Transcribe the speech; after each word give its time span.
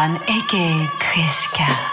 Juan, 0.00 0.16
a.k.a. 0.16 0.88
Chris 0.98 1.46
K. 1.52 1.89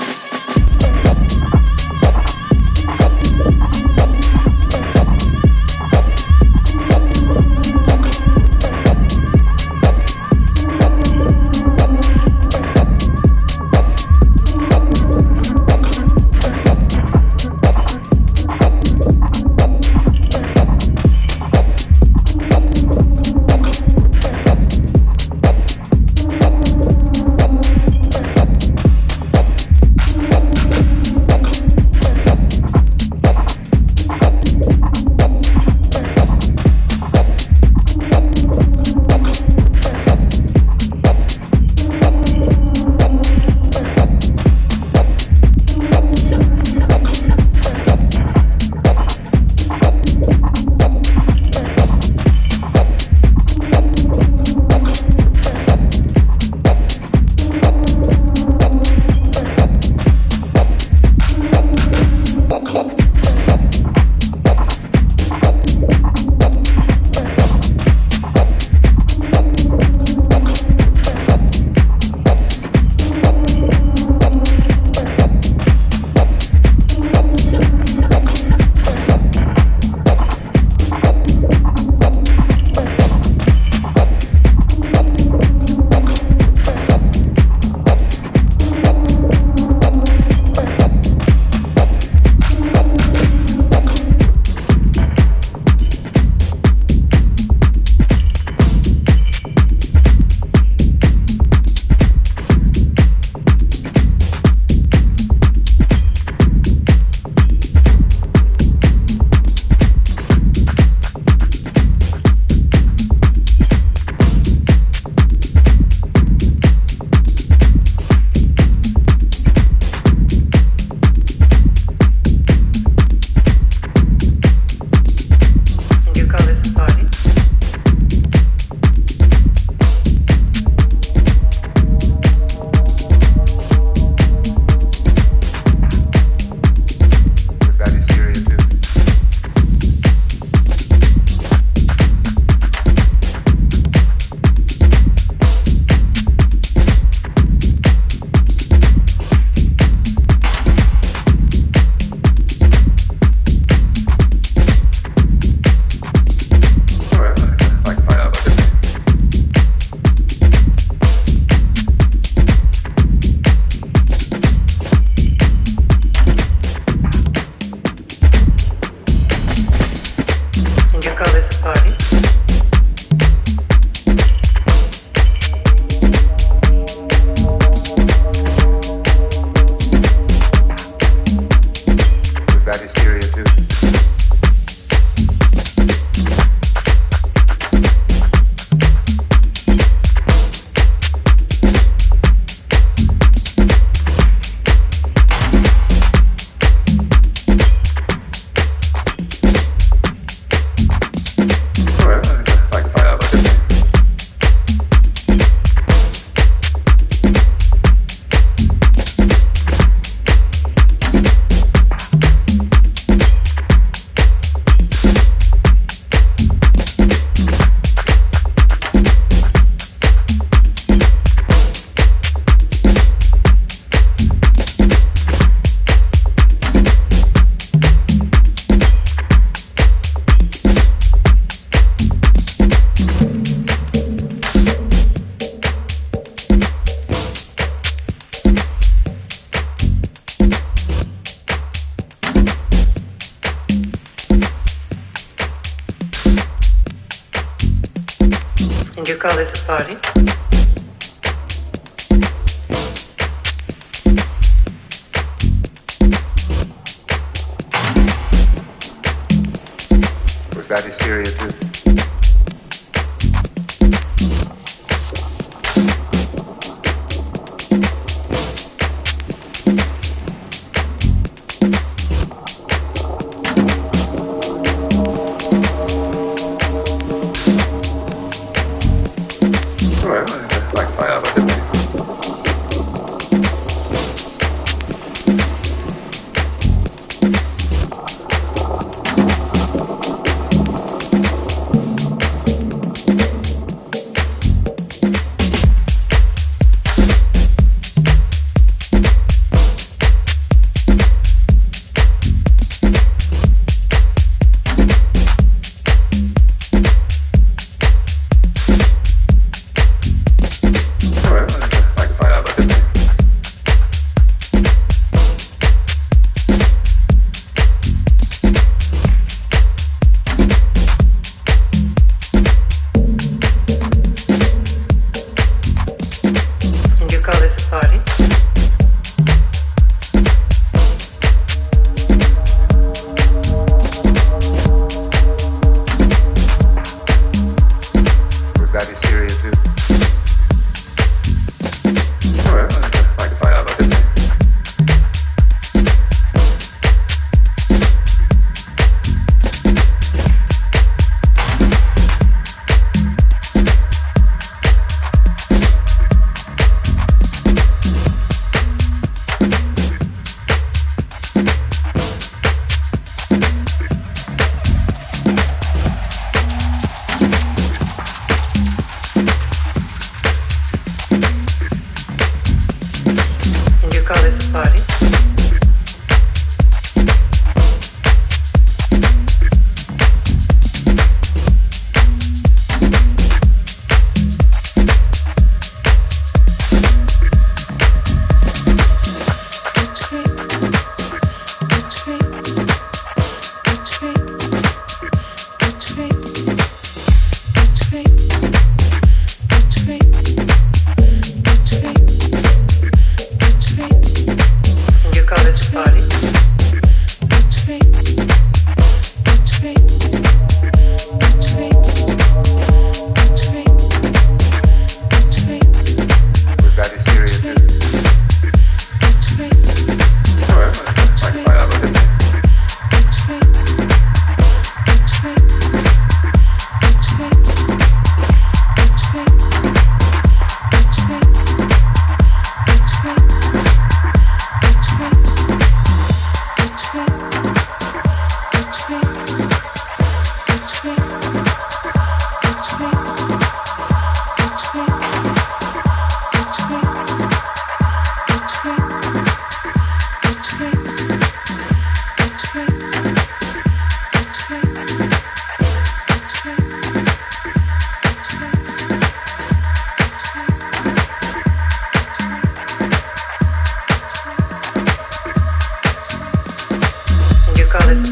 that 260.67 260.83
hysteria 260.83 261.23
too? 261.23 261.76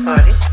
Sorry. 0.03 0.44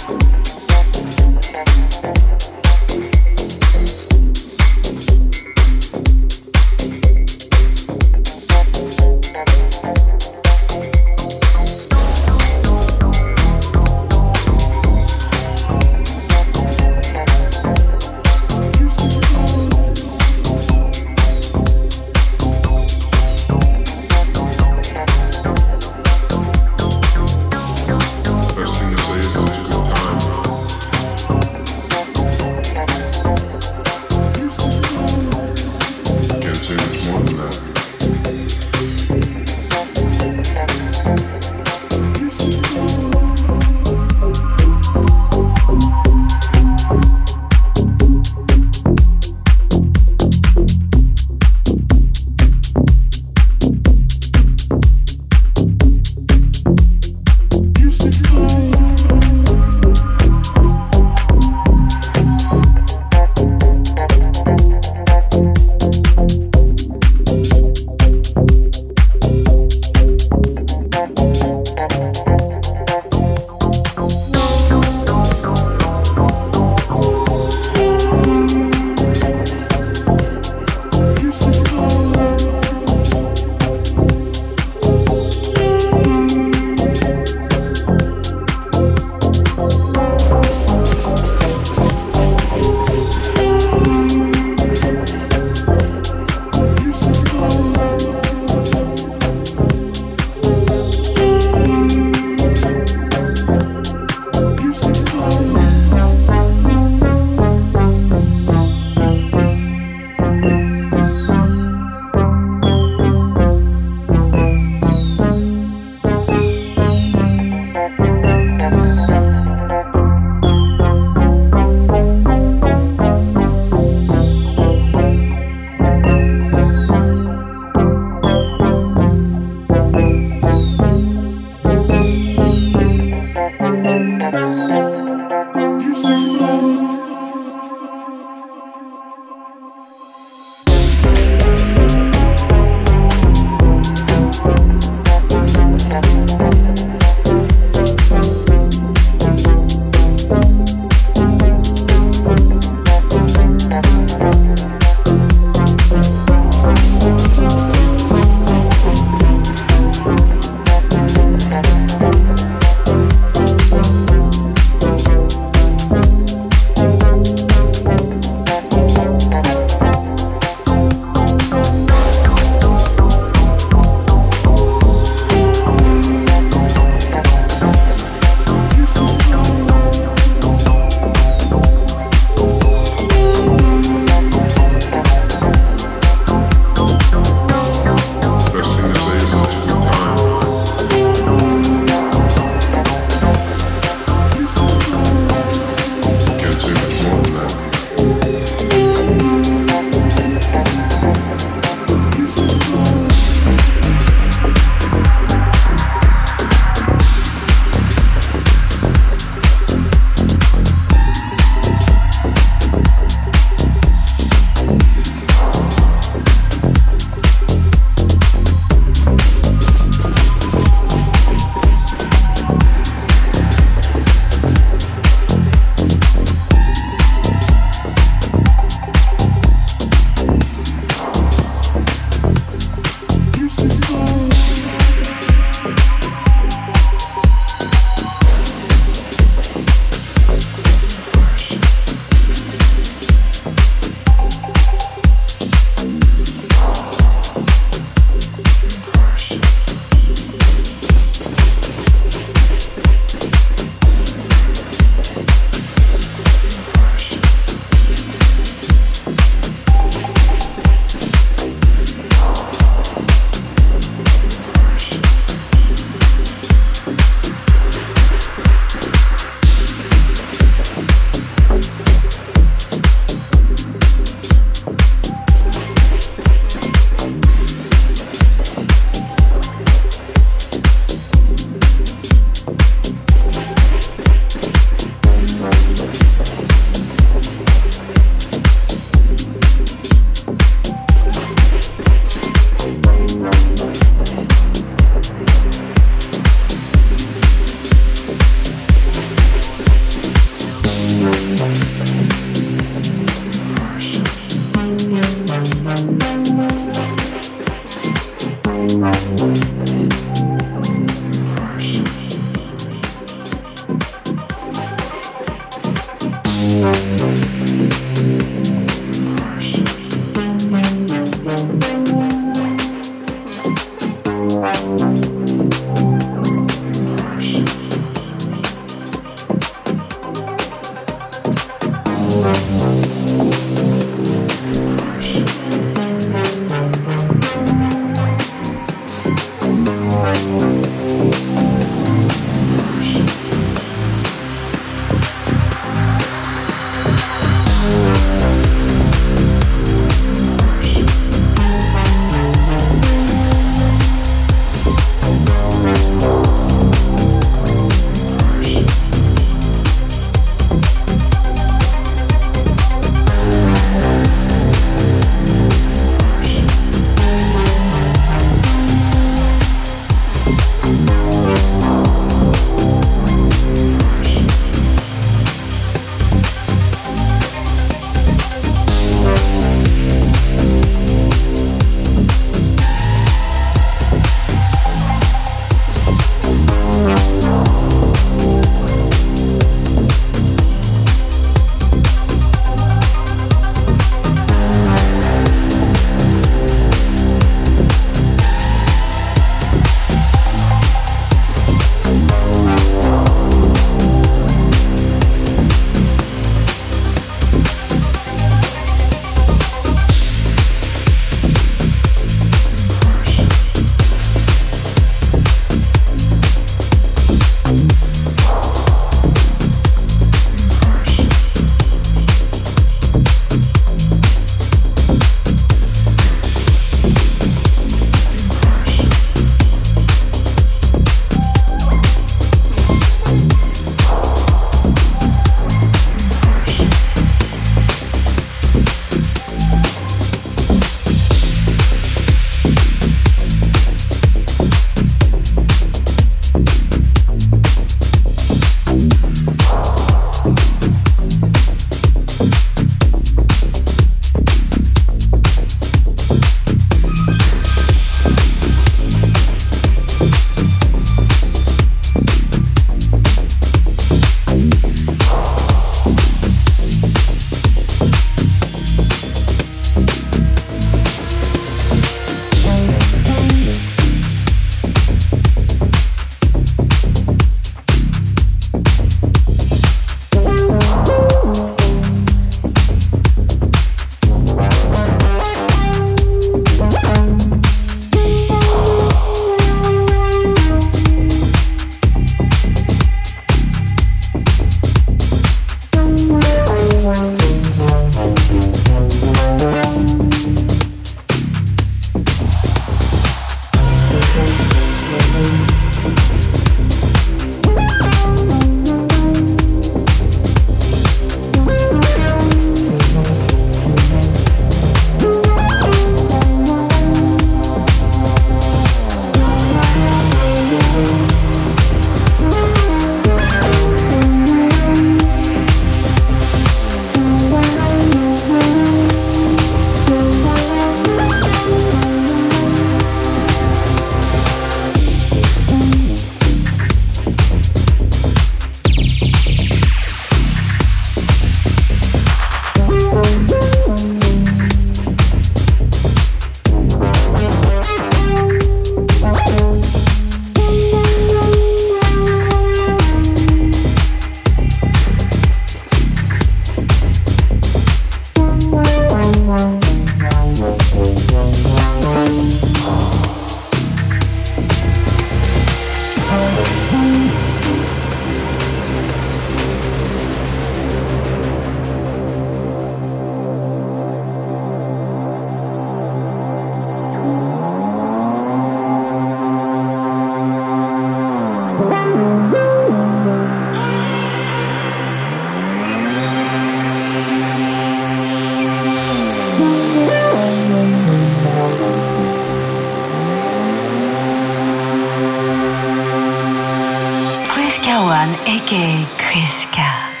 aka 598.13 598.85
Chris 598.97 599.45
K. 599.51 600.00